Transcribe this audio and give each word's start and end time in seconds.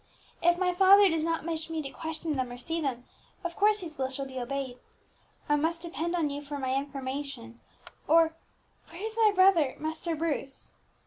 "If 0.41 0.57
my 0.57 0.73
father 0.73 1.09
does 1.09 1.23
not 1.23 1.43
wish 1.45 1.69
me 1.69 1.79
to 1.83 1.91
question 1.91 2.33
them 2.33 2.51
or 2.51 2.57
see 2.57 2.81
them, 2.81 3.03
of 3.43 3.55
course 3.55 3.81
his 3.81 3.99
will 3.99 4.09
shall 4.09 4.25
be 4.25 4.39
obeyed. 4.39 4.79
I 5.47 5.55
must 5.57 5.83
depend 5.83 6.15
on 6.15 6.31
you 6.31 6.41
for 6.41 6.57
my 6.57 6.73
information, 6.73 7.59
or 8.07 8.33
where 8.89 8.99
is 9.05 9.15
my 9.15 9.31
brother, 9.31 9.75
Master 9.77 10.15
Bruce?" 10.15 10.73